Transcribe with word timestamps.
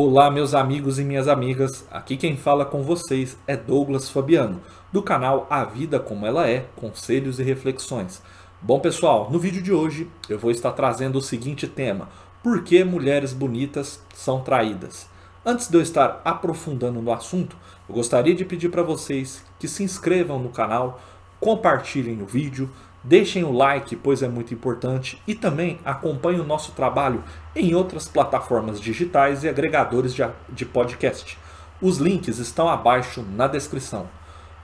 Olá, 0.00 0.30
meus 0.30 0.54
amigos 0.54 1.00
e 1.00 1.02
minhas 1.02 1.26
amigas. 1.26 1.84
Aqui 1.90 2.16
quem 2.16 2.36
fala 2.36 2.64
com 2.64 2.84
vocês 2.84 3.36
é 3.48 3.56
Douglas 3.56 4.08
Fabiano, 4.08 4.60
do 4.92 5.02
canal 5.02 5.44
A 5.50 5.64
Vida 5.64 5.98
Como 5.98 6.24
Ela 6.24 6.48
É 6.48 6.66
Conselhos 6.76 7.40
e 7.40 7.42
Reflexões. 7.42 8.22
Bom, 8.62 8.78
pessoal, 8.78 9.28
no 9.28 9.40
vídeo 9.40 9.60
de 9.60 9.72
hoje 9.72 10.08
eu 10.28 10.38
vou 10.38 10.52
estar 10.52 10.70
trazendo 10.70 11.18
o 11.18 11.20
seguinte 11.20 11.66
tema: 11.66 12.08
Por 12.44 12.62
que 12.62 12.84
mulheres 12.84 13.32
bonitas 13.32 14.00
são 14.14 14.40
traídas? 14.40 15.08
Antes 15.44 15.66
de 15.66 15.76
eu 15.76 15.82
estar 15.82 16.22
aprofundando 16.24 17.02
no 17.02 17.12
assunto, 17.12 17.56
eu 17.88 17.96
gostaria 17.96 18.36
de 18.36 18.44
pedir 18.44 18.68
para 18.68 18.84
vocês 18.84 19.44
que 19.58 19.66
se 19.66 19.82
inscrevam 19.82 20.38
no 20.38 20.50
canal, 20.50 21.00
compartilhem 21.40 22.22
o 22.22 22.26
vídeo, 22.26 22.70
Deixem 23.08 23.42
o 23.42 23.50
like, 23.50 23.96
pois 23.96 24.22
é 24.22 24.28
muito 24.28 24.52
importante, 24.52 25.18
e 25.26 25.34
também 25.34 25.78
acompanhem 25.82 26.40
o 26.40 26.44
nosso 26.44 26.72
trabalho 26.72 27.24
em 27.56 27.74
outras 27.74 28.06
plataformas 28.06 28.78
digitais 28.78 29.42
e 29.42 29.48
agregadores 29.48 30.14
de, 30.14 30.66
podcast. 30.66 31.38
Os 31.80 31.96
links 31.96 32.36
estão 32.36 32.68
abaixo 32.68 33.24
na 33.34 33.46
descrição. 33.46 34.06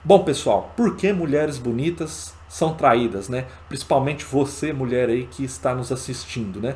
Bom, 0.03 0.23
pessoal, 0.23 0.71
por 0.77 0.95
que 0.95 1.11
mulheres 1.11 1.57
bonitas 1.57 2.35
são 2.47 2.75
traídas, 2.75 3.29
né? 3.29 3.47
Principalmente 3.67 4.23
você, 4.23 4.71
mulher 4.71 5.09
aí 5.09 5.25
que 5.25 5.43
está 5.43 5.73
nos 5.73 5.91
assistindo, 5.91 6.61
né? 6.61 6.75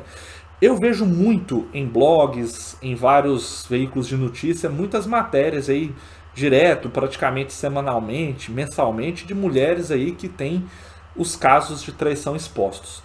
Eu 0.60 0.76
vejo 0.76 1.06
muito 1.06 1.68
em 1.72 1.86
blogs, 1.86 2.76
em 2.82 2.96
vários 2.96 3.64
veículos 3.70 4.08
de 4.08 4.16
notícia, 4.16 4.68
muitas 4.68 5.06
matérias 5.06 5.70
aí 5.70 5.94
direto, 6.34 6.90
praticamente 6.90 7.52
semanalmente, 7.52 8.50
mensalmente, 8.50 9.24
de 9.24 9.34
mulheres 9.34 9.92
aí 9.92 10.10
que 10.10 10.28
têm 10.28 10.66
os 11.16 11.36
casos 11.36 11.82
de 11.82 11.92
traição 11.92 12.36
expostos. 12.36 13.02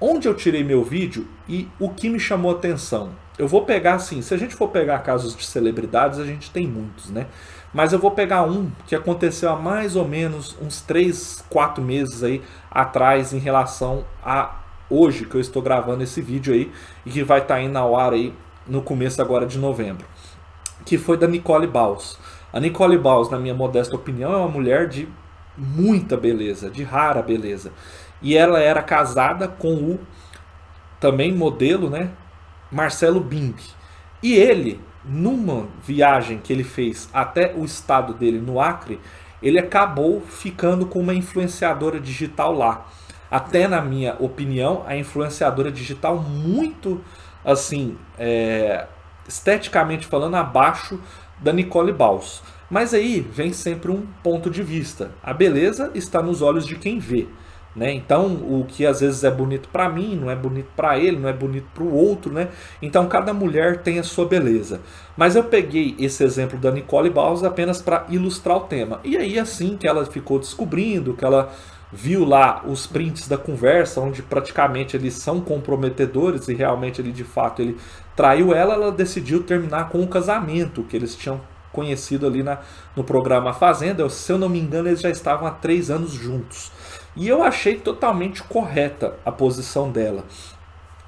Onde 0.00 0.28
eu 0.28 0.34
tirei 0.34 0.62
meu 0.62 0.84
vídeo 0.84 1.26
e 1.48 1.68
o 1.78 1.88
que 1.90 2.08
me 2.08 2.20
chamou 2.20 2.52
atenção? 2.52 3.10
Eu 3.36 3.48
vou 3.48 3.64
pegar 3.64 3.94
assim, 3.94 4.22
se 4.22 4.32
a 4.32 4.36
gente 4.36 4.54
for 4.54 4.68
pegar 4.68 4.98
casos 5.00 5.36
de 5.36 5.44
celebridades, 5.44 6.18
a 6.18 6.24
gente 6.24 6.50
tem 6.50 6.66
muitos, 6.66 7.10
né? 7.10 7.26
Mas 7.72 7.92
eu 7.92 7.98
vou 7.98 8.10
pegar 8.12 8.42
um 8.42 8.70
que 8.86 8.94
aconteceu 8.94 9.50
há 9.50 9.56
mais 9.56 9.96
ou 9.96 10.06
menos 10.06 10.56
uns 10.60 10.80
3, 10.80 11.44
4 11.48 11.82
meses 11.82 12.22
aí 12.22 12.42
atrás 12.70 13.32
em 13.32 13.38
relação 13.38 14.04
a 14.24 14.56
hoje 14.88 15.24
que 15.24 15.34
eu 15.34 15.40
estou 15.40 15.60
gravando 15.60 16.02
esse 16.02 16.20
vídeo 16.22 16.54
aí 16.54 16.72
e 17.04 17.10
que 17.10 17.22
vai 17.22 17.40
estar 17.40 17.60
indo 17.60 17.76
ao 17.76 17.96
ar 17.96 18.12
aí 18.12 18.32
no 18.66 18.82
começo 18.82 19.20
agora 19.20 19.46
de 19.46 19.58
novembro, 19.58 20.06
que 20.84 20.96
foi 20.96 21.16
da 21.16 21.26
Nicole 21.26 21.66
Baus. 21.66 22.18
A 22.52 22.58
Nicole 22.58 22.96
Baus, 22.96 23.28
na 23.30 23.38
minha 23.38 23.54
modesta 23.54 23.94
opinião, 23.94 24.32
é 24.32 24.36
uma 24.36 24.48
mulher 24.48 24.88
de 24.88 25.08
muita 25.58 26.16
beleza, 26.16 26.70
de 26.70 26.82
rara 26.84 27.20
beleza. 27.20 27.72
E 28.22 28.36
ela 28.36 28.60
era 28.60 28.82
casada 28.82 29.48
com 29.48 29.74
o 29.74 30.00
também 31.00 31.32
modelo, 31.32 31.90
né, 31.90 32.10
Marcelo 32.70 33.20
Bimbi. 33.20 33.62
E 34.22 34.34
ele, 34.34 34.80
numa 35.04 35.68
viagem 35.82 36.38
que 36.38 36.52
ele 36.52 36.64
fez 36.64 37.08
até 37.12 37.54
o 37.54 37.64
estado 37.64 38.14
dele 38.14 38.40
no 38.40 38.60
Acre, 38.60 39.00
ele 39.42 39.58
acabou 39.58 40.20
ficando 40.20 40.86
com 40.86 41.00
uma 41.00 41.14
influenciadora 41.14 42.00
digital 42.00 42.52
lá. 42.52 42.86
Até 43.30 43.68
na 43.68 43.80
minha 43.80 44.16
opinião, 44.18 44.84
a 44.86 44.96
influenciadora 44.96 45.70
digital 45.70 46.16
muito 46.16 47.00
assim, 47.44 47.96
é, 48.18 48.86
esteticamente 49.26 50.06
falando, 50.06 50.36
abaixo 50.36 51.00
da 51.38 51.52
Nicole 51.52 51.92
Baus. 51.92 52.42
Mas 52.70 52.92
aí 52.92 53.20
vem 53.20 53.52
sempre 53.52 53.90
um 53.90 54.02
ponto 54.22 54.50
de 54.50 54.62
vista. 54.62 55.10
A 55.22 55.32
beleza 55.32 55.90
está 55.94 56.22
nos 56.22 56.42
olhos 56.42 56.66
de 56.66 56.76
quem 56.76 56.98
vê. 56.98 57.26
Né? 57.74 57.92
Então, 57.92 58.26
o 58.26 58.64
que 58.66 58.84
às 58.84 59.00
vezes 59.00 59.22
é 59.22 59.30
bonito 59.30 59.68
para 59.68 59.88
mim, 59.88 60.16
não 60.16 60.30
é 60.30 60.34
bonito 60.34 60.68
para 60.74 60.98
ele, 60.98 61.16
não 61.16 61.28
é 61.28 61.32
bonito 61.32 61.68
para 61.72 61.84
o 61.84 61.94
outro, 61.94 62.32
né? 62.32 62.48
Então, 62.82 63.06
cada 63.06 63.32
mulher 63.32 63.82
tem 63.82 64.00
a 64.00 64.02
sua 64.02 64.26
beleza. 64.26 64.80
Mas 65.16 65.36
eu 65.36 65.44
peguei 65.44 65.94
esse 65.98 66.24
exemplo 66.24 66.58
da 66.58 66.72
Nicole 66.72 67.08
Baus 67.08 67.44
apenas 67.44 67.80
para 67.80 68.04
ilustrar 68.08 68.56
o 68.56 68.60
tema. 68.60 69.00
E 69.04 69.16
aí, 69.16 69.38
assim 69.38 69.76
que 69.76 69.86
ela 69.86 70.04
ficou 70.04 70.40
descobrindo, 70.40 71.14
que 71.14 71.24
ela 71.24 71.52
viu 71.92 72.24
lá 72.24 72.62
os 72.66 72.86
prints 72.86 73.28
da 73.28 73.38
conversa, 73.38 74.00
onde 74.00 74.22
praticamente 74.22 74.96
eles 74.96 75.14
são 75.14 75.40
comprometedores 75.40 76.48
e 76.48 76.54
realmente 76.54 77.00
ele 77.00 77.12
de 77.12 77.24
fato 77.24 77.62
ele 77.62 77.76
traiu 78.14 78.52
ela, 78.52 78.74
ela 78.74 78.92
decidiu 78.92 79.42
terminar 79.42 79.88
com 79.88 80.02
o 80.02 80.08
casamento 80.08 80.82
que 80.82 80.96
eles 80.96 81.14
tinham 81.14 81.40
conhecido 81.78 82.26
ali 82.26 82.42
na, 82.42 82.58
no 82.96 83.04
programa 83.04 83.54
Fazenda. 83.54 84.08
Se 84.08 84.32
eu 84.32 84.36
não 84.36 84.48
me 84.48 84.58
engano, 84.58 84.88
eles 84.88 85.00
já 85.00 85.10
estavam 85.10 85.46
há 85.46 85.52
três 85.52 85.92
anos 85.92 86.10
juntos. 86.10 86.72
E 87.14 87.28
eu 87.28 87.40
achei 87.40 87.76
totalmente 87.76 88.42
correta 88.42 89.14
a 89.24 89.30
posição 89.30 89.92
dela. 89.92 90.24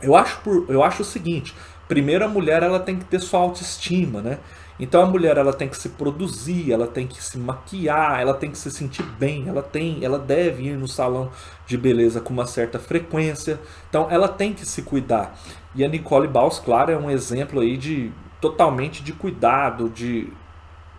Eu 0.01 0.15
acho, 0.15 0.41
por, 0.43 0.67
eu 0.69 0.85
acho 0.85 1.03
o 1.03 1.05
seguinte: 1.05 1.57
primeiro 1.89 2.25
a 2.25 2.29
mulher 2.29 2.63
ela 2.63 2.79
tem 2.79 2.97
que 2.97 3.05
ter 3.05 3.19
sua 3.19 3.41
autoestima, 3.41 4.23
né? 4.23 4.39
Então 4.79 5.03
a 5.03 5.07
mulher 5.07 5.37
ela 5.37 5.53
tem 5.53 5.69
que 5.69 5.77
se 5.77 5.91
produzir, 5.91 6.73
ela 6.73 6.87
tem 6.87 7.07
que 7.07 7.23
se 7.23 7.37
maquiar, 7.37 8.21
ela 8.21 8.33
tem 8.33 8.51
que 8.51 8.57
se 8.57 8.71
sentir 8.71 9.03
bem, 9.03 9.47
ela 9.47 9.63
tem, 9.63 9.99
ela 10.03 10.19
deve 10.19 10.69
ir 10.69 10.79
no 10.79 10.89
salão 10.89 11.31
de 11.67 11.77
beleza 11.77 12.21
com 12.21 12.33
uma 12.33 12.47
certa 12.47 12.79
frequência. 12.79 13.59
Então 13.89 14.07
ela 14.09 14.29
tem 14.29 14.55
que 14.55 14.65
se 14.65 14.83
cuidar. 14.83 15.37
E 15.75 15.85
a 15.85 15.89
Nicole 15.89 16.29
Baus, 16.29 16.61
claro, 16.61 16.93
é 16.93 16.97
um 16.97 17.11
exemplo 17.11 17.61
aí 17.61 17.77
de 17.77 18.13
totalmente 18.41 19.03
de 19.03 19.13
cuidado, 19.13 19.91
de 19.91 20.33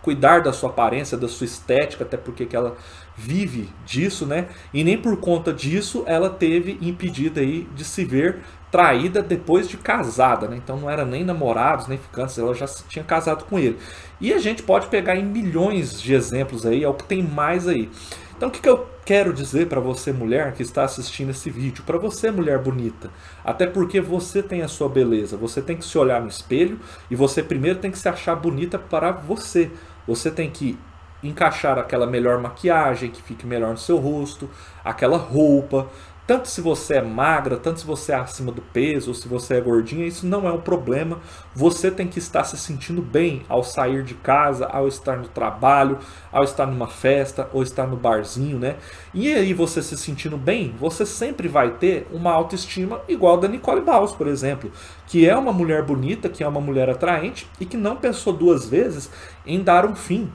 cuidar 0.02 0.42
da 0.42 0.52
sua 0.52 0.68
aparência, 0.68 1.16
da 1.16 1.28
sua 1.28 1.44
estética, 1.44 2.04
até 2.04 2.16
porque 2.16 2.44
que 2.44 2.56
ela 2.56 2.76
vive 3.16 3.70
disso, 3.86 4.26
né? 4.26 4.48
E 4.74 4.82
nem 4.82 4.98
por 4.98 5.16
conta 5.18 5.52
disso 5.52 6.04
ela 6.06 6.28
teve 6.28 6.78
impedida 6.80 7.40
aí 7.40 7.66
de 7.74 7.84
se 7.84 8.04
ver 8.04 8.40
traída 8.70 9.22
depois 9.22 9.68
de 9.68 9.76
casada, 9.76 10.48
né? 10.48 10.56
Então 10.56 10.78
não 10.78 10.90
era 10.90 11.04
nem 11.04 11.24
namorados, 11.24 11.86
nem 11.86 11.98
ficantes, 11.98 12.38
ela 12.38 12.54
já 12.54 12.66
tinha 12.88 13.04
casado 13.04 13.44
com 13.44 13.58
ele. 13.58 13.78
E 14.20 14.32
a 14.32 14.38
gente 14.38 14.62
pode 14.62 14.86
pegar 14.86 15.14
em 15.14 15.24
milhões 15.24 16.00
de 16.00 16.14
exemplos 16.14 16.64
aí, 16.64 16.82
é 16.82 16.88
o 16.88 16.94
que 16.94 17.04
tem 17.04 17.22
mais 17.22 17.68
aí. 17.68 17.90
Então 18.34 18.48
o 18.48 18.52
que, 18.52 18.60
que 18.60 18.68
eu 18.68 18.88
quero 19.04 19.32
dizer 19.32 19.68
para 19.68 19.78
você 19.78 20.12
mulher 20.12 20.52
que 20.54 20.62
está 20.62 20.84
assistindo 20.84 21.30
esse 21.30 21.50
vídeo, 21.50 21.84
para 21.84 21.98
você 21.98 22.30
mulher 22.30 22.58
bonita, 22.58 23.10
até 23.44 23.66
porque 23.66 24.00
você 24.00 24.42
tem 24.42 24.62
a 24.62 24.68
sua 24.68 24.88
beleza, 24.88 25.36
você 25.36 25.60
tem 25.60 25.76
que 25.76 25.84
se 25.84 25.98
olhar 25.98 26.20
no 26.20 26.28
espelho 26.28 26.80
e 27.10 27.14
você 27.14 27.42
primeiro 27.42 27.78
tem 27.78 27.90
que 27.90 27.98
se 27.98 28.08
achar 28.08 28.34
bonita 28.34 28.78
para 28.78 29.12
você. 29.12 29.70
Você 30.06 30.30
tem 30.30 30.50
que 30.50 30.78
encaixar 31.22 31.78
aquela 31.78 32.06
melhor 32.06 32.38
maquiagem 32.38 33.10
que 33.10 33.22
fique 33.22 33.46
melhor 33.46 33.70
no 33.70 33.78
seu 33.78 33.98
rosto, 33.98 34.50
aquela 34.84 35.16
roupa. 35.16 35.88
Tanto 36.32 36.48
se 36.48 36.62
você 36.62 36.94
é 36.94 37.02
magra, 37.02 37.58
tanto 37.58 37.80
se 37.80 37.86
você 37.86 38.12
é 38.12 38.14
acima 38.14 38.50
do 38.50 38.62
peso, 38.62 39.10
ou 39.10 39.14
se 39.14 39.28
você 39.28 39.56
é 39.56 39.60
gordinha, 39.60 40.06
isso 40.06 40.26
não 40.26 40.48
é 40.48 40.50
um 40.50 40.62
problema. 40.62 41.20
Você 41.54 41.90
tem 41.90 42.08
que 42.08 42.18
estar 42.18 42.42
se 42.44 42.56
sentindo 42.56 43.02
bem 43.02 43.42
ao 43.50 43.62
sair 43.62 44.02
de 44.02 44.14
casa, 44.14 44.64
ao 44.64 44.88
estar 44.88 45.18
no 45.18 45.28
trabalho, 45.28 45.98
ao 46.32 46.42
estar 46.42 46.64
numa 46.64 46.86
festa, 46.86 47.50
ou 47.52 47.62
estar 47.62 47.86
no 47.86 47.98
barzinho, 47.98 48.58
né? 48.58 48.76
E 49.12 49.30
aí 49.30 49.52
você 49.52 49.82
se 49.82 49.94
sentindo 49.98 50.38
bem, 50.38 50.74
você 50.80 51.04
sempre 51.04 51.48
vai 51.48 51.72
ter 51.72 52.08
uma 52.10 52.32
autoestima 52.32 53.02
igual 53.06 53.36
da 53.36 53.46
Nicole 53.46 53.82
Baus, 53.82 54.12
por 54.12 54.26
exemplo, 54.26 54.72
que 55.06 55.28
é 55.28 55.36
uma 55.36 55.52
mulher 55.52 55.82
bonita, 55.82 56.30
que 56.30 56.42
é 56.42 56.48
uma 56.48 56.62
mulher 56.62 56.88
atraente 56.88 57.46
e 57.60 57.66
que 57.66 57.76
não 57.76 57.94
pensou 57.94 58.32
duas 58.32 58.66
vezes 58.66 59.10
em 59.44 59.62
dar 59.62 59.84
um 59.84 59.94
fim 59.94 60.32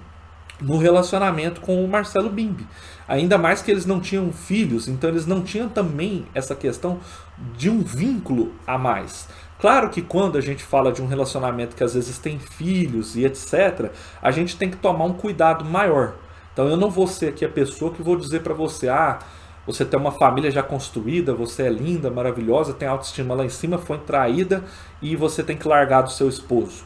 no 0.59 0.77
relacionamento 0.77 1.61
com 1.61 1.83
o 1.83 1.87
Marcelo 1.87 2.29
Bimbi. 2.29 2.67
Ainda 3.07 3.37
mais 3.37 3.61
que 3.61 3.71
eles 3.71 3.85
não 3.85 3.99
tinham 3.99 4.31
filhos, 4.31 4.87
então 4.87 5.09
eles 5.09 5.25
não 5.25 5.41
tinham 5.41 5.69
também 5.69 6.25
essa 6.33 6.55
questão 6.55 6.99
de 7.55 7.69
um 7.69 7.81
vínculo 7.81 8.53
a 8.65 8.77
mais. 8.77 9.27
Claro 9.59 9.89
que 9.89 10.01
quando 10.01 10.37
a 10.37 10.41
gente 10.41 10.63
fala 10.63 10.91
de 10.91 11.01
um 11.01 11.07
relacionamento 11.07 11.75
que 11.75 11.83
às 11.83 11.93
vezes 11.93 12.19
tem 12.19 12.37
filhos 12.37 13.15
e 13.15 13.25
etc, 13.25 13.91
a 14.21 14.29
gente 14.29 14.55
tem 14.55 14.69
que 14.69 14.77
tomar 14.77 15.05
um 15.05 15.13
cuidado 15.13 15.65
maior. 15.65 16.15
Então 16.53 16.67
eu 16.67 16.77
não 16.77 16.89
vou 16.89 17.07
ser 17.07 17.29
aqui 17.29 17.45
a 17.45 17.49
pessoa 17.49 17.91
que 17.91 18.01
vou 18.01 18.15
dizer 18.15 18.41
para 18.41 18.53
você, 18.53 18.89
ah, 18.89 19.19
você 19.65 19.83
tem 19.83 19.99
uma 19.99 20.11
família 20.11 20.49
já 20.49 20.63
construída, 20.63 21.33
você 21.33 21.63
é 21.63 21.69
linda, 21.69 22.09
maravilhosa, 22.09 22.73
tem 22.73 22.87
autoestima 22.87 23.35
lá 23.35 23.45
em 23.45 23.49
cima, 23.49 23.77
foi 23.77 23.97
traída 23.97 24.63
e 25.01 25.15
você 25.15 25.43
tem 25.43 25.57
que 25.57 25.67
largar 25.67 26.01
do 26.01 26.11
seu 26.11 26.29
esposo. 26.29 26.85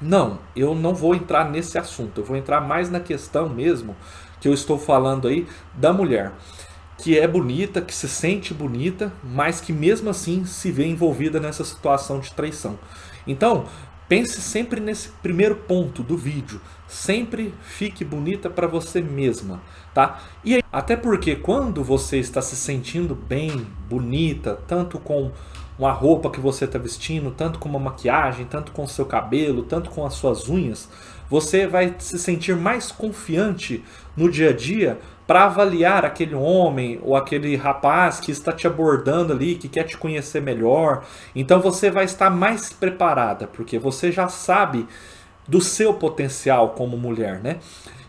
Não, 0.00 0.38
eu 0.54 0.74
não 0.74 0.94
vou 0.94 1.14
entrar 1.14 1.50
nesse 1.50 1.78
assunto. 1.78 2.20
Eu 2.20 2.24
vou 2.24 2.36
entrar 2.36 2.60
mais 2.60 2.90
na 2.90 3.00
questão 3.00 3.48
mesmo 3.48 3.96
que 4.40 4.48
eu 4.48 4.52
estou 4.52 4.78
falando 4.78 5.28
aí 5.28 5.46
da 5.74 5.92
mulher 5.92 6.32
que 6.98 7.18
é 7.18 7.28
bonita, 7.28 7.80
que 7.82 7.94
se 7.94 8.08
sente 8.08 8.54
bonita, 8.54 9.12
mas 9.22 9.60
que 9.60 9.72
mesmo 9.72 10.08
assim 10.08 10.44
se 10.44 10.70
vê 10.70 10.86
envolvida 10.86 11.38
nessa 11.38 11.64
situação 11.64 12.20
de 12.20 12.32
traição. 12.32 12.78
Então, 13.26 13.66
pense 14.08 14.40
sempre 14.40 14.80
nesse 14.80 15.10
primeiro 15.22 15.56
ponto 15.56 16.02
do 16.02 16.16
vídeo. 16.16 16.60
Sempre 16.88 17.52
fique 17.62 18.04
bonita 18.04 18.48
para 18.48 18.66
você 18.66 19.00
mesma, 19.00 19.60
tá? 19.92 20.22
E 20.44 20.54
aí, 20.54 20.62
até 20.72 20.96
porque 20.96 21.36
quando 21.36 21.84
você 21.84 22.18
está 22.18 22.40
se 22.40 22.56
sentindo 22.56 23.14
bem, 23.14 23.66
bonita, 23.88 24.58
tanto 24.66 24.98
com 24.98 25.32
uma 25.78 25.92
roupa 25.92 26.30
que 26.30 26.40
você 26.40 26.64
está 26.64 26.78
vestindo, 26.78 27.30
tanto 27.30 27.58
com 27.58 27.68
uma 27.68 27.78
maquiagem, 27.78 28.46
tanto 28.46 28.72
com 28.72 28.84
o 28.84 28.88
seu 28.88 29.04
cabelo, 29.04 29.62
tanto 29.62 29.90
com 29.90 30.06
as 30.06 30.14
suas 30.14 30.48
unhas, 30.48 30.88
você 31.28 31.66
vai 31.66 31.94
se 31.98 32.18
sentir 32.18 32.56
mais 32.56 32.90
confiante 32.92 33.84
no 34.16 34.30
dia 34.30 34.50
a 34.50 34.52
dia 34.52 34.98
para 35.26 35.44
avaliar 35.44 36.04
aquele 36.04 36.34
homem 36.34 37.00
ou 37.02 37.16
aquele 37.16 37.56
rapaz 37.56 38.20
que 38.20 38.30
está 38.30 38.52
te 38.52 38.66
abordando 38.66 39.32
ali, 39.32 39.56
que 39.56 39.68
quer 39.68 39.82
te 39.82 39.98
conhecer 39.98 40.40
melhor. 40.40 41.04
Então 41.34 41.60
você 41.60 41.90
vai 41.90 42.04
estar 42.04 42.30
mais 42.30 42.72
preparada, 42.72 43.46
porque 43.48 43.78
você 43.78 44.12
já 44.12 44.28
sabe 44.28 44.86
do 45.48 45.60
seu 45.60 45.94
potencial 45.94 46.70
como 46.70 46.96
mulher, 46.96 47.40
né? 47.40 47.58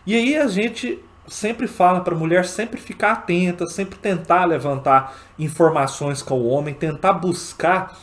E 0.06 0.14
aí 0.14 0.36
a 0.36 0.46
gente 0.46 1.00
sempre 1.28 1.66
fala 1.66 2.00
para 2.00 2.14
a 2.14 2.18
mulher 2.18 2.44
sempre 2.44 2.80
ficar 2.80 3.12
atenta, 3.12 3.66
sempre 3.66 3.98
tentar 3.98 4.44
levantar 4.44 5.16
informações 5.38 6.22
com 6.22 6.40
o 6.40 6.48
homem, 6.48 6.74
tentar 6.74 7.12
buscar 7.12 7.96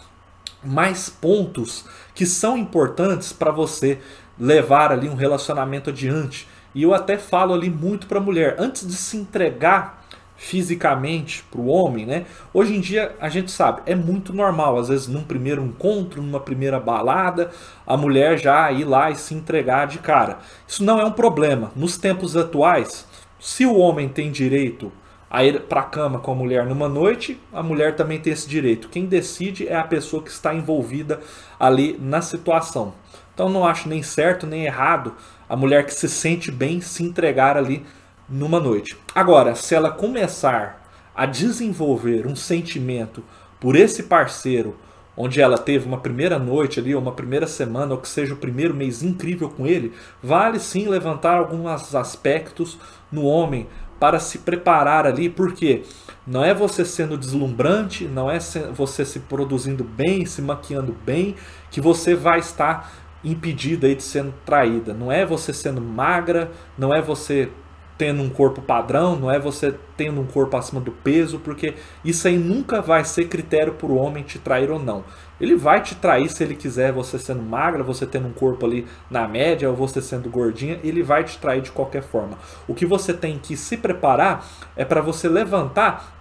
mais 0.64 1.10
pontos 1.10 1.86
que 2.14 2.26
são 2.26 2.58
importantes 2.58 3.34
para 3.34 3.52
você 3.52 4.00
levar 4.40 4.92
ali 4.92 5.10
um 5.10 5.16
relacionamento 5.16 5.90
adiante. 5.90 6.48
E 6.74 6.84
eu 6.84 6.94
até 6.94 7.18
falo 7.18 7.54
ali 7.54 7.70
muito 7.70 8.08
para 8.08 8.18
a 8.18 8.22
mulher, 8.22 8.56
antes 8.60 8.86
de 8.86 8.94
se 8.94 9.16
entregar 9.16 10.04
fisicamente 10.38 11.46
para 11.50 11.62
o 11.62 11.68
homem, 11.68 12.06
né? 12.06 12.26
Hoje 12.54 12.76
em 12.76 12.82
dia 12.82 13.16
a 13.22 13.30
gente 13.30 13.50
sabe, 13.50 13.82
é 13.86 13.96
muito 13.96 14.34
normal, 14.34 14.78
às 14.78 14.90
vezes 14.90 15.08
num 15.08 15.24
primeiro 15.24 15.64
encontro, 15.64 16.22
numa 16.22 16.42
primeira 16.42 16.78
balada, 16.80 17.52
a 17.88 17.96
mulher 17.96 18.38
já 18.38 18.70
ir 18.72 18.84
lá 18.84 19.10
e 19.10 19.16
se 19.16 19.34
entregar 19.34 19.88
de 19.88 20.00
cara. 20.00 20.40
Isso 20.68 20.84
não 20.84 21.00
é 21.00 21.06
um 21.06 21.12
problema. 21.12 21.72
Nos 21.76 21.98
tempos 21.98 22.36
atuais, 22.36 23.08
se 23.46 23.64
o 23.64 23.78
homem 23.78 24.10
tem 24.10 24.32
direito 24.32 24.92
a 25.30 25.44
ir 25.44 25.62
para 25.62 25.82
a 25.82 25.84
cama 25.84 26.18
com 26.18 26.32
a 26.32 26.36
mulher 26.36 26.66
numa 26.66 26.90
noite, 26.90 27.40
a 27.54 27.62
mulher 27.62 27.96
também 27.96 28.20
tem 28.20 28.34
esse 28.34 28.50
direito. 28.50 28.90
Quem 28.90 29.06
decide 29.06 29.68
é 29.68 29.76
a 29.76 29.84
pessoa 29.84 30.24
que 30.24 30.32
está 30.32 30.52
envolvida 30.52 31.20
ali 31.60 31.96
na 32.02 32.24
situação. 32.24 32.96
Então 33.36 33.48
não 33.48 33.64
acho 33.64 33.88
nem 33.88 34.02
certo 34.02 34.48
nem 34.48 34.66
errado 34.66 35.14
a 35.48 35.56
mulher 35.56 35.86
que 35.86 35.94
se 35.94 36.10
sente 36.10 36.50
bem 36.50 36.82
se 36.82 37.04
entregar 37.04 37.56
ali 37.56 37.86
numa 38.28 38.60
noite. 38.60 38.98
Agora, 39.14 39.54
se 39.54 39.76
ela 39.76 39.92
começar 39.92 40.84
a 41.14 41.28
desenvolver 41.28 42.26
um 42.26 42.36
sentimento 42.36 43.24
por 43.60 43.76
esse 43.76 44.02
parceiro, 44.02 44.76
onde 45.18 45.42
ela 45.42 45.58
teve 45.58 45.88
uma 45.88 46.00
primeira 46.00 46.38
noite 46.38 46.80
ali, 46.80 46.94
ou 46.94 47.02
uma 47.02 47.12
primeira 47.12 47.48
semana, 47.48 47.94
ou 47.94 48.02
que 48.02 48.08
seja 48.08 48.34
o 48.34 48.38
primeiro 48.38 48.74
mês 48.74 49.02
incrível 49.02 49.50
com 49.50 49.66
ele, 49.66 49.94
vale 50.22 50.60
sim 50.60 50.88
levantar 50.88 51.38
alguns 51.38 51.96
aspectos 51.96 52.78
no 53.12 53.24
homem 53.24 53.68
para 54.00 54.20
se 54.20 54.40
preparar 54.40 55.06
ali, 55.06 55.30
porque 55.30 55.84
não 56.28 56.44
é 56.44 56.54
você 56.54 56.84
sendo 56.84 57.18
deslumbrante, 57.18 58.06
não 58.06 58.30
é 58.30 58.40
você 58.74 59.06
se 59.06 59.20
produzindo 59.22 59.84
bem, 59.84 60.26
se 60.26 60.42
maquiando 60.42 60.96
bem, 61.06 61.36
que 61.72 61.80
você 61.80 62.14
vai 62.14 62.40
estar 62.40 62.92
impedida 63.24 63.94
de 63.94 64.04
sendo 64.04 64.34
traída. 64.46 64.94
Não 64.94 65.12
é 65.12 65.26
você 65.26 65.54
sendo 65.54 65.82
magra, 65.82 66.52
não 66.78 66.94
é 66.94 67.02
você 67.02 67.50
tendo 67.98 68.22
um 68.22 68.30
corpo 68.30 68.62
padrão, 68.62 69.16
não 69.16 69.32
é 69.32 69.40
você 69.40 69.74
tendo 69.96 70.20
um 70.20 70.26
corpo 70.26 70.58
acima 70.58 70.82
do 70.82 70.92
peso, 70.92 71.40
porque 71.40 71.76
isso 72.04 72.28
aí 72.28 72.38
nunca 72.38 72.82
vai 72.82 73.06
ser 73.06 73.28
critério 73.28 73.74
para 73.74 73.88
o 73.88 73.96
homem 73.96 74.24
te 74.24 74.38
trair 74.38 74.70
ou 74.70 74.80
não. 74.80 75.04
Ele 75.40 75.56
vai 75.56 75.82
te 75.82 75.96
trair 75.96 76.30
se 76.30 76.44
ele 76.44 76.56
quiser, 76.56 76.92
você 76.92 77.18
sendo 77.18 77.42
magra, 77.42 77.84
você 77.84 78.06
tendo 78.06 78.28
um 78.28 78.34
corpo 78.34 78.66
ali 78.66 78.86
na 79.10 79.28
média, 79.28 79.70
ou 79.70 79.76
você 79.76 80.02
sendo 80.02 80.30
gordinha, 80.30 80.80
ele 80.84 81.04
vai 81.04 81.24
te 81.24 81.38
trair 81.38 81.62
de 81.62 81.72
qualquer 81.72 82.04
forma. 82.04 82.38
O 82.68 82.74
que 82.74 82.86
você 82.86 83.14
tem 83.14 83.38
que 83.40 83.56
se 83.56 83.78
preparar 83.78 84.46
é 84.76 84.84
para 84.84 85.02
você 85.02 85.28
levantar 85.28 86.16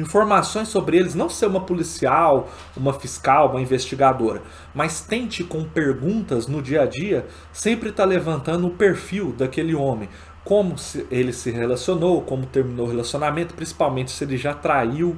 informações 0.00 0.68
sobre 0.68 0.96
eles, 0.96 1.14
não 1.14 1.28
ser 1.28 1.46
uma 1.46 1.60
policial, 1.60 2.48
uma 2.76 2.92
fiscal, 2.92 3.50
uma 3.50 3.60
investigadora, 3.60 4.42
mas 4.74 5.00
tente 5.00 5.42
com 5.42 5.64
perguntas 5.64 6.46
no 6.46 6.62
dia 6.62 6.82
a 6.82 6.86
dia 6.86 7.26
sempre 7.52 7.90
estar 7.90 8.04
tá 8.04 8.08
levantando 8.08 8.66
o 8.66 8.70
perfil 8.70 9.32
daquele 9.32 9.74
homem, 9.74 10.08
como 10.46 10.76
ele 11.10 11.32
se 11.32 11.50
relacionou, 11.50 12.22
como 12.22 12.46
terminou 12.46 12.86
o 12.86 12.88
relacionamento, 12.88 13.52
principalmente 13.52 14.12
se 14.12 14.22
ele 14.22 14.36
já 14.36 14.54
traiu 14.54 15.16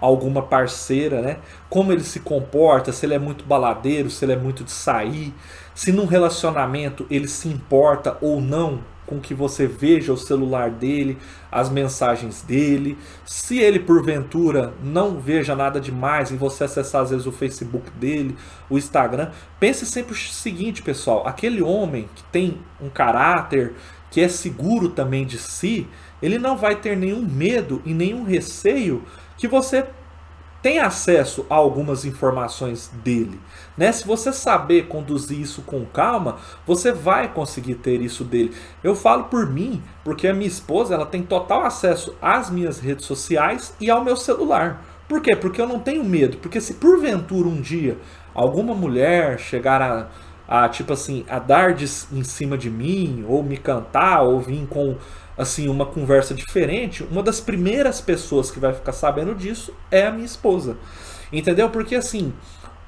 alguma 0.00 0.40
parceira, 0.40 1.20
né? 1.20 1.36
Como 1.68 1.92
ele 1.92 2.02
se 2.02 2.20
comporta, 2.20 2.90
se 2.90 3.04
ele 3.04 3.12
é 3.12 3.18
muito 3.18 3.44
baladeiro, 3.44 4.08
se 4.08 4.24
ele 4.24 4.32
é 4.32 4.38
muito 4.38 4.64
de 4.64 4.72
sair, 4.72 5.34
se 5.74 5.92
num 5.92 6.06
relacionamento 6.06 7.06
ele 7.10 7.28
se 7.28 7.46
importa 7.46 8.16
ou 8.22 8.40
não 8.40 8.80
com 9.06 9.20
que 9.20 9.34
você 9.34 9.66
veja 9.66 10.14
o 10.14 10.16
celular 10.16 10.70
dele, 10.70 11.18
as 11.52 11.68
mensagens 11.68 12.42
dele. 12.42 12.96
Se 13.24 13.58
ele 13.58 13.78
porventura 13.78 14.72
não 14.82 15.20
veja 15.20 15.54
nada 15.54 15.80
demais 15.80 16.30
em 16.30 16.36
você 16.36 16.64
acessar 16.64 17.02
às 17.02 17.10
vezes 17.10 17.26
o 17.26 17.32
Facebook 17.32 17.90
dele, 17.90 18.34
o 18.70 18.78
Instagram, 18.78 19.30
pense 19.60 19.84
sempre 19.84 20.12
o 20.12 20.16
seguinte, 20.16 20.82
pessoal: 20.82 21.26
aquele 21.26 21.62
homem 21.62 22.08
que 22.14 22.22
tem 22.24 22.58
um 22.80 22.88
caráter, 22.88 23.74
que 24.14 24.20
é 24.20 24.28
seguro 24.28 24.90
também 24.90 25.26
de 25.26 25.36
si, 25.36 25.88
ele 26.22 26.38
não 26.38 26.56
vai 26.56 26.76
ter 26.76 26.96
nenhum 26.96 27.20
medo 27.20 27.82
e 27.84 27.92
nenhum 27.92 28.22
receio 28.22 29.02
que 29.36 29.48
você 29.48 29.84
tem 30.62 30.78
acesso 30.78 31.44
a 31.50 31.56
algumas 31.56 32.04
informações 32.04 32.92
dele. 33.02 33.40
Né? 33.76 33.90
Se 33.90 34.06
você 34.06 34.32
saber 34.32 34.86
conduzir 34.86 35.40
isso 35.40 35.62
com 35.62 35.84
calma, 35.84 36.36
você 36.64 36.92
vai 36.92 37.26
conseguir 37.26 37.74
ter 37.74 38.00
isso 38.00 38.22
dele. 38.22 38.54
Eu 38.84 38.94
falo 38.94 39.24
por 39.24 39.50
mim, 39.50 39.82
porque 40.04 40.28
a 40.28 40.32
minha 40.32 40.46
esposa 40.46 40.94
ela 40.94 41.06
tem 41.06 41.24
total 41.24 41.64
acesso 41.64 42.14
às 42.22 42.48
minhas 42.50 42.78
redes 42.78 43.06
sociais 43.06 43.74
e 43.80 43.90
ao 43.90 44.04
meu 44.04 44.16
celular. 44.16 44.80
Por 45.08 45.20
quê? 45.20 45.34
Porque 45.34 45.60
eu 45.60 45.66
não 45.66 45.80
tenho 45.80 46.04
medo. 46.04 46.36
Porque 46.36 46.60
se 46.60 46.74
porventura 46.74 47.48
um 47.48 47.60
dia 47.60 47.98
alguma 48.32 48.76
mulher 48.76 49.40
chegar 49.40 49.82
a, 49.82 50.06
a 50.46 50.68
tipo 50.68 50.92
assim, 50.92 51.24
a 51.28 51.38
dar 51.38 51.74
de, 51.74 51.84
em 52.12 52.22
cima 52.22 52.56
de 52.56 52.70
mim, 52.70 53.24
ou 53.28 53.42
me 53.42 53.56
cantar, 53.56 54.22
ou 54.22 54.40
vir 54.40 54.66
com 54.66 54.96
assim 55.36 55.68
uma 55.68 55.86
conversa 55.86 56.34
diferente, 56.34 57.02
uma 57.10 57.22
das 57.22 57.40
primeiras 57.40 58.00
pessoas 58.00 58.50
que 58.50 58.60
vai 58.60 58.72
ficar 58.72 58.92
sabendo 58.92 59.34
disso 59.34 59.74
é 59.90 60.06
a 60.06 60.10
minha 60.12 60.24
esposa. 60.24 60.76
Entendeu? 61.32 61.70
Porque 61.70 61.96
assim, 61.96 62.32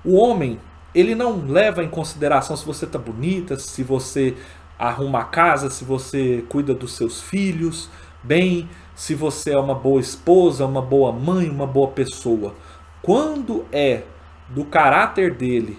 o 0.05 0.15
homem, 0.17 0.61
ele 0.95 1.15
não 1.15 1.45
leva 1.47 1.83
em 1.83 1.89
consideração 1.89 2.57
se 2.57 2.65
você 2.65 2.87
tá 2.87 2.99
bonita, 2.99 3.57
se 3.59 3.83
você 3.83 4.37
arruma 4.79 5.21
a 5.21 5.25
casa, 5.25 5.71
se 5.71 5.85
você 5.85 6.45
cuida 6.49 6.75
dos 6.75 6.93
seus 6.93 7.21
filhos 7.21 7.89
bem, 8.23 8.69
se 8.95 9.15
você 9.15 9.53
é 9.55 9.59
uma 9.59 9.75
boa 9.75 10.01
esposa, 10.01 10.67
uma 10.67 10.83
boa 10.83 11.13
mãe, 11.13 11.49
uma 11.49 11.67
boa 11.67 11.89
pessoa. 11.89 12.55
Quando 13.03 13.65
é 13.73 14.03
do 14.49 14.65
caráter 14.65 15.35
dele 15.35 15.79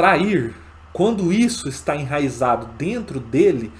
trair, 0.00 0.54
quando 0.92 1.32
isso 1.32 1.68
está 1.68 1.94
enraizado 1.94 2.68
dentro 2.78 3.20
dele, 3.20 3.70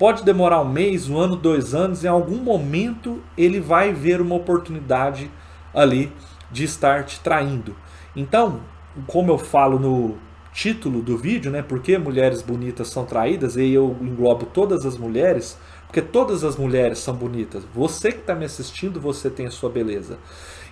Pode 0.00 0.24
demorar 0.24 0.62
um 0.62 0.68
mês, 0.72 1.10
um 1.10 1.18
ano, 1.18 1.36
dois 1.36 1.74
anos, 1.74 2.04
em 2.04 2.08
algum 2.08 2.38
momento 2.38 3.22
ele 3.36 3.60
vai 3.60 3.92
ver 3.92 4.18
uma 4.22 4.34
oportunidade 4.34 5.30
ali 5.74 6.10
de 6.50 6.64
estar 6.64 7.04
te 7.04 7.20
traindo. 7.20 7.76
Então, 8.16 8.62
como 9.06 9.30
eu 9.30 9.36
falo 9.36 9.78
no 9.78 10.16
título 10.54 11.02
do 11.02 11.18
vídeo, 11.18 11.50
né? 11.50 11.60
Porque 11.60 11.98
mulheres 11.98 12.40
bonitas 12.40 12.88
são 12.88 13.04
traídas, 13.04 13.56
e 13.58 13.70
eu 13.74 13.94
englobo 14.00 14.46
todas 14.46 14.86
as 14.86 14.96
mulheres, 14.96 15.58
porque 15.86 16.00
todas 16.00 16.44
as 16.44 16.56
mulheres 16.56 16.98
são 17.00 17.14
bonitas. 17.14 17.62
Você 17.74 18.10
que 18.10 18.20
está 18.20 18.34
me 18.34 18.46
assistindo, 18.46 18.98
você 18.98 19.28
tem 19.28 19.46
a 19.46 19.50
sua 19.50 19.68
beleza. 19.68 20.16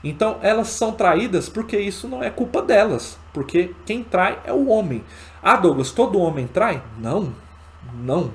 Então, 0.02 0.38
elas 0.42 0.68
são 0.68 0.92
traídas 0.92 1.48
porque 1.48 1.78
isso 1.78 2.08
não 2.08 2.22
é 2.22 2.30
culpa 2.30 2.62
delas, 2.62 3.18
porque 3.32 3.74
quem 3.84 4.02
trai 4.02 4.38
é 4.44 4.52
o 4.52 4.68
homem. 4.68 5.04
Ah, 5.42 5.56
Douglas, 5.56 5.90
todo 5.90 6.20
homem 6.20 6.46
trai? 6.46 6.82
Não, 6.98 7.32
não. 7.94 8.30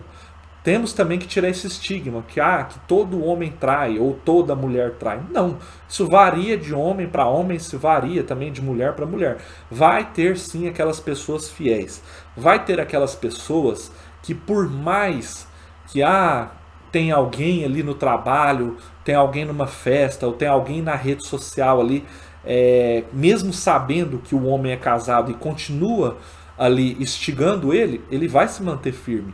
Temos 0.63 0.93
também 0.93 1.19
que 1.19 1.27
tirar 1.27 1.49
esse 1.49 1.67
estigma 1.67 2.23
que 2.25 2.39
ah, 2.39 2.63
que 2.63 2.79
todo 2.87 3.21
homem 3.23 3.51
trai 3.51 3.99
ou 3.99 4.13
toda 4.13 4.55
mulher 4.55 4.93
trai. 4.93 5.21
Não, 5.29 5.57
isso 5.89 6.07
varia 6.07 6.57
de 6.57 6.73
homem 6.73 7.07
para 7.07 7.27
homem, 7.27 7.57
isso 7.57 7.77
varia 7.77 8.23
também 8.23 8.49
de 8.49 8.61
mulher 8.61 8.93
para 8.93 9.05
mulher. 9.05 9.39
Vai 9.69 10.05
ter 10.13 10.37
sim 10.37 10.67
aquelas 10.69 11.01
pessoas 11.01 11.49
fiéis. 11.49 12.01
Vai 12.35 12.63
ter 12.63 12.79
aquelas 12.79 13.13
pessoas 13.13 13.91
que 14.21 14.33
por 14.33 14.69
mais 14.69 15.45
que 15.87 16.01
ah, 16.01 16.49
tem 16.93 17.11
alguém 17.11 17.65
ali 17.65 17.81
no 17.81 17.95
trabalho, 17.95 18.77
tem 19.03 19.15
alguém 19.15 19.45
numa 19.45 19.65
festa 19.65 20.27
ou 20.27 20.33
tem 20.33 20.47
alguém 20.47 20.79
na 20.79 20.93
rede 20.93 21.27
social 21.27 21.81
ali, 21.81 22.05
é, 22.45 23.03
mesmo 23.11 23.51
sabendo 23.51 24.19
que 24.19 24.35
o 24.35 24.45
homem 24.45 24.71
é 24.71 24.77
casado 24.77 25.31
e 25.31 25.33
continua 25.33 26.17
ali 26.55 26.95
instigando 27.01 27.73
ele, 27.73 27.99
ele 28.11 28.27
vai 28.27 28.47
se 28.47 28.61
manter 28.61 28.91
firme. 28.91 29.33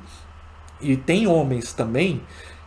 E 0.80 0.96
tem 0.96 1.28
homens 1.28 1.74
também 1.74 2.22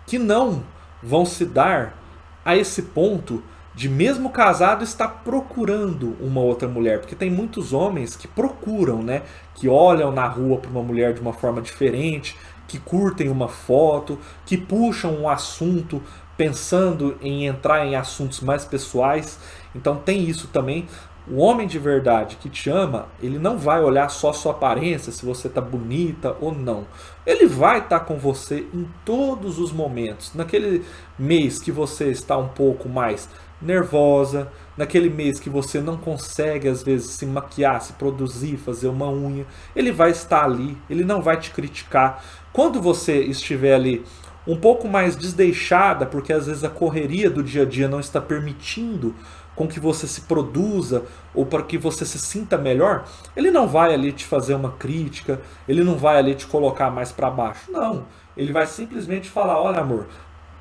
que 0.07 0.19
não 0.19 0.63
vão 1.03 1.25
se 1.25 1.47
dar 1.47 1.97
a 2.45 2.55
esse 2.55 2.83
ponto 2.83 3.43
de 3.75 3.89
mesmo 3.89 4.29
casado 4.29 4.85
estar 4.85 5.09
procurando 5.25 6.15
uma 6.21 6.43
outra 6.43 6.69
mulher, 6.69 7.01
porque 7.01 7.15
tem 7.15 7.31
muitos 7.31 7.73
homens 7.73 8.15
que 8.15 8.29
procuram, 8.29 9.03
né, 9.03 9.23
que 9.55 9.67
olham 9.69 10.13
na 10.13 10.27
rua 10.29 10.59
para 10.59 10.71
uma 10.71 10.83
mulher 10.83 11.15
de 11.15 11.21
uma 11.23 11.33
forma 11.33 11.63
diferente, 11.63 12.37
que 12.67 12.79
curtem 12.79 13.29
uma 13.29 13.49
foto, 13.49 14.19
que 14.47 14.57
puxam 14.57 15.15
um 15.15 15.29
assunto 15.29 16.03
pensando 16.37 17.17
em 17.21 17.47
entrar 17.47 17.87
em 17.87 17.95
assuntos 17.95 18.41
mais 18.41 18.65
pessoais. 18.65 19.39
Então 19.75 19.97
tem 19.97 20.25
isso 20.25 20.49
também, 20.49 20.87
O 21.29 21.37
homem 21.37 21.69
de 21.69 21.79
verdade 21.79 22.37
que 22.37 22.51
te 22.51 22.69
ama, 22.69 23.07
ele 23.23 23.39
não 23.39 23.57
vai 23.57 23.81
olhar 23.81 24.09
só 24.09 24.33
sua 24.33 24.51
aparência, 24.51 25.13
se 25.13 25.25
você 25.25 25.47
está 25.47 25.61
bonita 25.61 26.37
ou 26.41 26.53
não. 26.53 26.85
Ele 27.25 27.47
vai 27.47 27.79
estar 27.79 28.01
tá 28.01 28.05
com 28.05 28.19
você 28.19 28.67
em 28.75 28.89
todos 29.05 29.61
os 29.61 29.71
momentos. 29.71 30.35
Naquele 30.35 30.85
mês 31.17 31.61
que 31.61 31.71
você 31.71 32.11
está 32.11 32.37
um 32.37 32.49
pouco 32.49 32.89
mais 32.89 33.29
nervosa, 33.63 34.49
naquele 34.77 35.11
mês 35.11 35.39
que 35.39 35.51
você 35.51 35.81
não 35.81 35.97
consegue 35.97 36.69
às 36.69 36.83
vezes 36.83 37.11
se 37.11 37.27
maquiar, 37.27 37.81
se 37.81 37.93
produzir, 37.95 38.57
fazer 38.57 38.89
uma 38.89 39.11
unha, 39.11 39.47
ele 39.75 39.93
vai 39.93 40.11
estar 40.11 40.45
ali, 40.45 40.77
ele 40.89 41.05
não 41.05 41.23
vai 41.23 41.39
te 41.39 41.51
criticar. 41.51 42.23
Quando 42.53 42.81
você 42.81 43.21
estiver 43.23 43.75
ali 43.75 44.05
um 44.47 44.57
pouco 44.57 44.89
mais 44.89 45.15
desdeixada, 45.17 46.05
porque 46.05 46.33
às 46.33 46.47
vezes 46.47 46.65
a 46.65 46.71
correria 46.71 47.31
do 47.31 47.43
dia 47.43 47.63
a 47.63 47.67
dia 47.67 47.89
não 47.89 48.01
está 48.01 48.21
permitindo 48.21 49.15
com 49.55 49.69
que 49.69 49.79
você 49.79 50.07
se 50.07 50.23
produza 50.23 51.05
ou 51.35 51.45
para 51.45 51.63
que 51.63 51.77
você 51.77 52.05
se 52.05 52.19
sinta 52.19 52.57
melhor, 52.57 53.05
ele 53.37 53.51
não 53.51 53.69
vai 53.69 53.93
ali 53.95 54.11
te 54.11 54.25
fazer 54.25 54.55
uma 54.55 54.73
crítica, 54.73 55.41
ele 55.69 55.85
não 55.85 55.97
vai 55.97 56.17
ali 56.17 56.35
te 56.35 56.47
colocar 56.47 56.91
mais 56.91 57.13
para 57.13 57.31
baixo. 57.31 57.71
Não, 57.71 58.07
ele 58.37 58.53
vai 58.53 58.67
simplesmente 58.67 59.29
falar: 59.29 59.61
"Olha, 59.61 59.81
amor, 59.81 60.07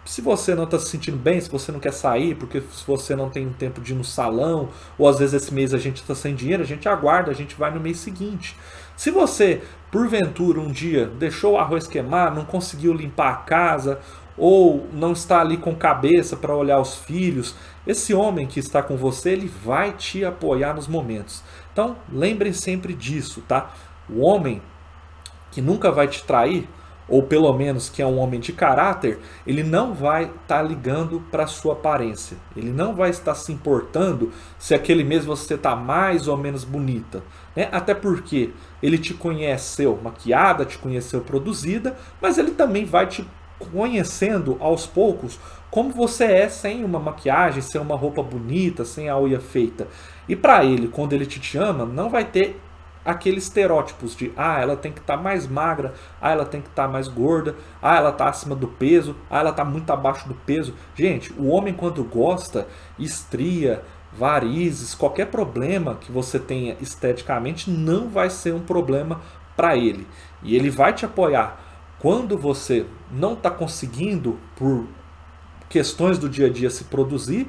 se 0.04 0.22
você 0.22 0.56
não 0.56 0.64
está 0.64 0.80
se 0.80 0.88
sentindo 0.90 1.18
bem, 1.18 1.40
se 1.40 1.50
você 1.50 1.72
não 1.72 1.80
quer 1.80 1.94
sair, 1.94 2.36
porque 2.36 2.62
se 2.62 2.86
você 2.86 3.16
não 3.16 3.30
tem 3.30 3.50
tempo 3.54 3.80
de 3.80 3.94
ir 3.94 3.96
no 3.96 4.04
salão, 4.04 4.70
ou 4.98 5.08
às 5.08 5.20
vezes 5.20 5.44
esse 5.44 5.54
mês 5.54 5.74
a 5.74 5.78
gente 5.78 6.02
está 6.02 6.16
sem 6.16 6.34
dinheiro, 6.34 6.64
a 6.64 6.66
gente 6.66 6.90
aguarda, 6.90 7.30
a 7.30 7.36
gente 7.36 7.56
vai 7.56 7.72
no 7.72 7.80
mês 7.80 7.98
seguinte. 7.98 8.56
Se 8.98 9.12
você, 9.12 9.62
porventura, 9.92 10.60
um 10.60 10.72
dia 10.72 11.06
deixou 11.06 11.54
o 11.54 11.58
arroz 11.58 11.88
queimar, 11.88 12.34
não 12.34 12.46
conseguiu 12.46 12.94
limpar 12.94 13.32
a 13.32 13.38
casa, 13.38 14.00
ou 14.38 14.88
não 14.94 15.12
está 15.12 15.42
ali 15.42 15.58
com 15.58 15.76
cabeça 15.76 16.36
para 16.36 16.56
olhar 16.56 16.80
os 16.80 16.96
filhos, 16.96 17.56
esse 17.86 18.14
homem 18.14 18.48
que 18.48 18.60
está 18.60 18.82
com 18.82 18.96
você, 18.96 19.32
ele 19.32 19.48
vai 19.48 19.92
te 19.94 20.26
apoiar 20.26 20.74
nos 20.74 20.88
momentos. 20.88 21.44
Então, 21.72 21.96
lembrem 22.12 22.54
sempre 22.54 22.94
disso, 22.94 23.44
tá? 23.48 23.72
O 24.10 24.22
homem 24.22 24.62
que 25.52 25.62
nunca 25.62 25.92
vai 25.92 26.08
te 26.08 26.24
trair, 26.24 26.68
ou 27.12 27.22
pelo 27.22 27.52
menos 27.52 27.90
que 27.90 28.02
é 28.02 28.06
um 28.06 28.18
homem 28.18 28.40
de 28.40 28.54
caráter, 28.54 29.20
ele 29.46 29.64
não 29.64 29.94
vai 29.94 30.24
estar 30.24 30.40
tá 30.48 30.62
ligando 30.62 31.22
para 31.30 31.46
sua 31.46 31.74
aparência. 31.74 32.38
Ele 32.56 32.72
não 32.72 32.96
vai 32.96 33.10
estar 33.10 33.36
se 33.36 33.52
importando 33.52 34.32
se 34.58 34.74
aquele 34.74 35.04
mês 35.04 35.26
você 35.26 35.56
está 35.56 35.76
mais 35.76 36.30
ou 36.30 36.38
menos 36.38 36.64
bonita. 36.64 37.22
Né? 37.54 37.68
Até 37.70 37.94
porque 37.94 38.52
ele 38.82 38.98
te 38.98 39.14
conheceu 39.14 40.00
maquiada, 40.02 40.64
te 40.64 40.78
conheceu 40.78 41.20
produzida, 41.20 41.98
mas 42.22 42.38
ele 42.38 42.52
também 42.52 42.86
vai 42.86 43.06
te 43.08 43.28
conhecendo 43.60 44.56
aos 44.62 44.88
poucos 44.88 45.38
como 45.70 45.92
você 45.92 46.24
é 46.24 46.50
sem 46.50 46.84
uma 46.84 47.00
maquiagem, 47.00 47.62
sem 47.62 47.80
uma 47.80 47.96
roupa 47.96 48.24
bonita, 48.24 48.86
sem 48.86 49.10
a 49.10 49.20
unha 49.20 49.40
feita. 49.40 49.88
E 50.30 50.36
para 50.36 50.64
ele, 50.64 50.88
quando 50.88 51.12
ele 51.12 51.26
te, 51.26 51.42
te 51.42 51.58
ama, 51.58 51.86
não 51.86 52.10
vai 52.10 52.24
ter 52.24 52.60
aqueles 53.04 53.44
estereótipos 53.44 54.16
de 54.16 54.32
ah, 54.38 54.60
ela 54.60 54.76
tem 54.76 54.92
que 54.92 55.00
estar 55.00 55.18
tá 55.18 55.24
mais 55.24 55.48
magra, 55.48 55.94
ah, 56.22 56.32
ela 56.32 56.46
tem 56.46 56.62
que 56.62 56.70
estar 56.70 56.86
tá 56.86 56.92
mais 56.92 57.08
gorda, 57.08 57.56
ah, 57.82 57.98
ela 57.98 58.10
está 58.10 58.30
acima 58.30 58.56
do 58.56 58.68
peso, 58.68 59.16
ah, 59.30 59.40
ela 59.40 59.50
está 59.50 59.66
muito 59.66 59.92
abaixo 59.92 60.28
do 60.28 60.34
peso. 60.34 60.74
Gente, 60.96 61.34
o 61.34 61.48
homem 61.48 61.74
quando 61.74 62.04
gosta, 62.04 62.68
estria, 62.98 63.84
varizes, 64.14 64.94
qualquer 64.94 65.28
problema 65.28 65.96
que 65.96 66.12
você 66.12 66.40
tenha 66.40 66.76
esteticamente 66.82 67.70
não 67.70 68.10
vai 68.10 68.30
ser 68.30 68.54
um 68.54 68.62
problema 68.62 69.22
para 69.56 69.76
ele. 69.76 70.08
E 70.44 70.56
ele 70.56 70.70
vai 70.70 70.94
te 70.94 71.06
apoiar 71.06 71.60
quando 72.00 72.38
você 72.38 72.86
não 73.12 73.34
está 73.34 73.50
conseguindo 73.50 74.40
por 74.56 74.88
questões 75.70 76.18
do 76.18 76.28
dia 76.28 76.48
a 76.48 76.50
dia 76.50 76.70
se 76.70 76.86
produzir 76.86 77.48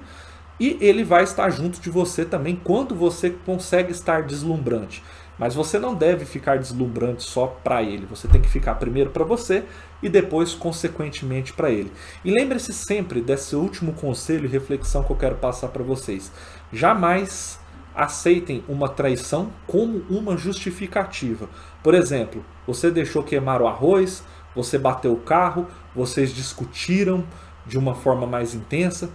e 0.61 0.77
ele 0.81 1.03
vai 1.03 1.25
estar 1.25 1.51
junto 1.51 1.81
de 1.81 1.91
você 1.91 2.25
também 2.25 2.55
quando 2.55 2.95
você 2.95 3.31
consegue 3.31 3.91
estar 3.91 4.23
deslumbrante. 4.23 5.03
Mas 5.43 5.57
você 5.57 5.77
não 5.77 5.93
deve 5.93 6.25
ficar 6.25 6.57
deslumbrante 6.57 7.25
só 7.25 7.49
para 7.65 7.83
ele. 7.83 8.07
Você 8.07 8.29
tem 8.29 8.41
que 8.41 8.49
ficar 8.49 8.77
primeiro 8.77 9.11
para 9.11 9.25
você 9.25 9.65
e 10.01 10.09
depois, 10.09 10.55
consequentemente, 10.55 11.53
para 11.53 11.69
ele. 11.69 11.91
E 12.25 12.31
lembre-se 12.31 12.73
sempre 12.73 13.21
desse 13.21 13.57
último 13.57 13.93
conselho 13.93 14.45
e 14.45 14.49
reflexão 14.49 15.03
que 15.03 15.11
eu 15.11 15.17
quero 15.17 15.35
passar 15.35 15.67
para 15.71 15.83
vocês. 15.83 16.31
Jamais 16.73 17.59
aceitem 17.93 18.63
uma 18.69 18.89
traição 18.89 19.51
como 19.67 20.05
uma 20.09 20.37
justificativa. 20.37 21.49
Por 21.83 21.93
exemplo, 21.93 22.45
você 22.65 22.89
deixou 22.89 23.25
queimar 23.25 23.61
o 23.61 23.67
arroz, 23.67 24.23
você 24.55 24.79
bateu 24.79 25.13
o 25.13 25.23
carro, 25.23 25.67
vocês 25.93 26.33
discutiram 26.33 27.25
de 27.67 27.77
uma 27.77 27.97
forma 27.97 28.29
mais 28.29 28.55
intensa, 28.55 29.11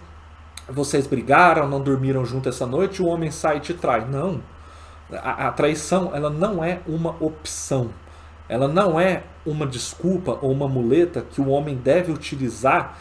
vocês 0.68 1.06
brigaram, 1.06 1.66
não 1.66 1.80
dormiram 1.80 2.22
junto 2.26 2.50
essa 2.50 2.66
noite, 2.66 3.00
o 3.00 3.06
homem 3.06 3.30
sai 3.30 3.56
e 3.56 3.60
te 3.60 3.72
trai. 3.72 4.06
Não. 4.06 4.42
A, 5.12 5.48
a 5.48 5.52
traição, 5.52 6.14
ela 6.14 6.30
não 6.30 6.62
é 6.62 6.80
uma 6.86 7.16
opção. 7.20 7.90
Ela 8.48 8.66
não 8.66 8.98
é 8.98 9.24
uma 9.44 9.66
desculpa 9.66 10.38
ou 10.40 10.50
uma 10.50 10.68
muleta 10.68 11.22
que 11.22 11.40
o 11.40 11.48
homem 11.48 11.76
deve 11.76 12.10
utilizar 12.10 12.98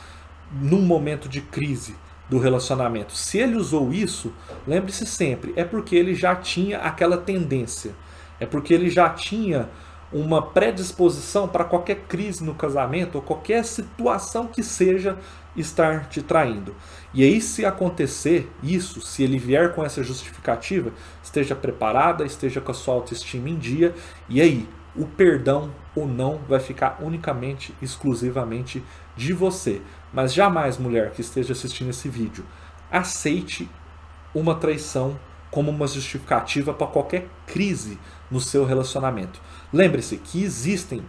num 0.52 0.82
momento 0.82 1.30
de 1.30 1.42
crise 1.42 1.96
do 2.30 2.38
relacionamento. 2.38 3.14
Se 3.14 3.38
ele 3.38 3.56
usou 3.56 3.94
isso, 3.94 4.34
lembre-se 4.68 5.06
sempre, 5.06 5.54
é 5.56 5.64
porque 5.64 5.96
ele 5.96 6.14
já 6.14 6.36
tinha 6.36 6.80
aquela 6.80 7.18
tendência. 7.18 7.94
É 8.40 8.46
porque 8.46 8.74
ele 8.74 8.90
já 8.90 9.10
tinha 9.10 9.70
uma 10.12 10.42
predisposição 10.42 11.48
para 11.48 11.66
qualquer 11.66 12.04
crise 12.08 12.44
no 12.44 12.56
casamento 12.56 13.16
ou 13.16 13.22
qualquer 13.22 13.66
situação 13.66 14.48
que 14.48 14.64
seja 14.64 15.18
estar 15.56 16.08
te 16.08 16.22
traindo. 16.22 16.76
E 17.14 17.24
aí, 17.24 17.42
se 17.42 17.66
acontecer 17.66 18.50
isso, 18.62 19.02
se 19.02 19.24
ele 19.24 19.38
vier 19.38 19.74
com 19.74 19.84
essa 19.84 20.04
justificativa, 20.04 20.92
esteja 21.22 21.56
preparada, 21.56 22.26
esteja 22.26 22.62
com 22.62 22.72
a 22.72 22.76
sua 22.76 22.94
autoestima 22.94 23.50
em 23.50 23.58
dia, 23.58 23.94
e 24.30 24.40
aí, 24.40 24.68
o 24.96 25.06
perdão 25.06 25.72
ou 25.96 26.08
não 26.08 26.40
vai 26.48 26.60
ficar 26.60 26.98
unicamente, 27.02 27.74
exclusivamente 27.82 28.84
de 29.16 29.34
você. 29.34 29.82
Mas 30.14 30.34
jamais, 30.34 30.78
mulher 30.78 31.12
que 31.12 31.22
esteja 31.22 31.54
assistindo 31.54 31.90
esse 31.90 32.08
vídeo, 32.08 32.46
aceite 32.92 33.70
uma 34.34 34.56
traição 34.56 35.20
como 35.58 35.72
uma 35.72 35.88
justificativa 35.88 36.72
para 36.72 36.86
qualquer 36.86 37.28
crise 37.48 37.98
no 38.30 38.40
seu 38.40 38.64
relacionamento. 38.64 39.42
Lembre-se 39.74 40.18
que 40.18 40.44
existem 40.44 41.02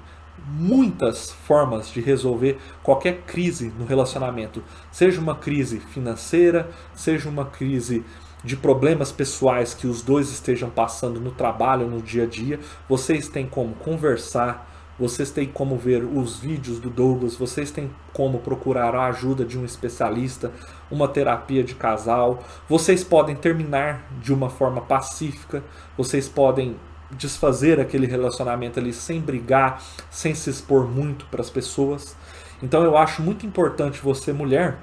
muitas 0.42 1.30
formas 1.30 1.90
de 1.90 2.00
resolver 2.00 2.58
qualquer 2.82 3.24
crise 3.26 3.70
no 3.78 3.84
relacionamento, 3.84 4.64
seja 4.90 5.20
uma 5.20 5.34
crise 5.34 5.80
financeira, 5.80 6.70
seja 6.94 7.28
uma 7.28 7.44
crise 7.44 8.02
de 8.42 8.56
problemas 8.56 9.12
pessoais 9.12 9.74
que 9.74 9.86
os 9.86 10.00
dois 10.00 10.30
estejam 10.30 10.70
passando 10.70 11.20
no 11.20 11.32
trabalho, 11.32 11.86
no 11.86 12.00
dia 12.00 12.22
a 12.22 12.26
dia, 12.26 12.58
vocês 12.88 13.28
têm 13.28 13.46
como 13.46 13.74
conversar, 13.74 14.77
vocês 14.98 15.30
têm 15.30 15.46
como 15.46 15.76
ver 15.76 16.02
os 16.04 16.38
vídeos 16.38 16.80
do 16.80 16.90
Douglas, 16.90 17.36
vocês 17.36 17.70
têm 17.70 17.90
como 18.12 18.40
procurar 18.40 18.94
a 18.94 19.06
ajuda 19.06 19.44
de 19.44 19.58
um 19.58 19.64
especialista, 19.64 20.52
uma 20.90 21.06
terapia 21.06 21.62
de 21.62 21.74
casal, 21.74 22.42
vocês 22.68 23.04
podem 23.04 23.36
terminar 23.36 24.06
de 24.20 24.32
uma 24.32 24.50
forma 24.50 24.80
pacífica, 24.80 25.62
vocês 25.96 26.28
podem 26.28 26.76
desfazer 27.12 27.80
aquele 27.80 28.06
relacionamento 28.06 28.78
ali 28.78 28.92
sem 28.92 29.20
brigar, 29.20 29.82
sem 30.10 30.34
se 30.34 30.50
expor 30.50 30.86
muito 30.86 31.26
para 31.26 31.40
as 31.40 31.48
pessoas. 31.48 32.16
Então 32.62 32.82
eu 32.82 32.96
acho 32.96 33.22
muito 33.22 33.46
importante 33.46 34.00
você, 34.02 34.32
mulher, 34.32 34.78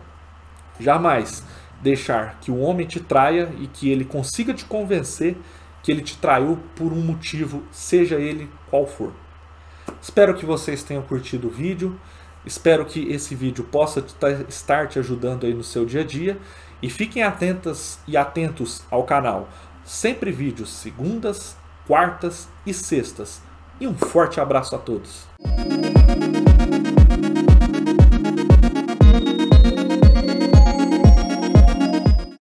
jamais 0.79 1.43
deixar 1.81 2.39
que 2.39 2.49
o 2.49 2.59
homem 2.59 2.87
te 2.87 2.99
traia 2.99 3.51
e 3.59 3.67
que 3.67 3.89
ele 3.89 4.05
consiga 4.05 4.53
te 4.53 4.65
convencer 4.65 5.37
que 5.83 5.91
ele 5.91 6.01
te 6.01 6.17
traiu 6.17 6.57
por 6.75 6.91
um 6.91 6.99
motivo, 6.99 7.61
seja 7.69 8.15
ele 8.15 8.49
qual 8.71 8.87
for. 8.87 9.13
Espero 10.01 10.33
que 10.33 10.45
vocês 10.45 10.83
tenham 10.83 11.03
curtido 11.03 11.47
o 11.47 11.51
vídeo. 11.51 11.99
Espero 12.45 12.85
que 12.85 13.11
esse 13.11 13.33
vídeo 13.33 13.63
possa 13.63 14.03
estar 14.47 14.87
te 14.87 14.99
ajudando 14.99 15.45
aí 15.45 15.53
no 15.53 15.63
seu 15.63 15.85
dia 15.85 16.01
a 16.01 16.03
dia. 16.05 16.37
E 16.81 16.89
fiquem 16.89 17.23
atentas 17.23 17.99
e 18.07 18.15
atentos 18.15 18.83
ao 18.91 19.03
canal. 19.03 19.49
Sempre 19.83 20.31
vídeos 20.31 20.69
segundas, 20.71 21.55
quartas 21.87 22.47
e 22.65 22.73
sextas. 22.73 23.41
E 23.79 23.87
um 23.87 23.95
forte 23.95 24.39
abraço 24.39 24.75
a 24.75 24.79
todos. 24.79 25.27